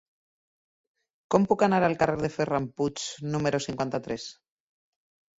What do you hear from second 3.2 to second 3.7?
número